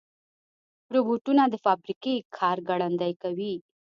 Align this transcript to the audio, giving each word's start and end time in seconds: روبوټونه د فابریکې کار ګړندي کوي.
روبوټونه 0.93 1.43
د 1.49 1.55
فابریکې 1.65 2.15
کار 2.37 2.57
ګړندي 2.69 3.11
کوي. 3.21 3.53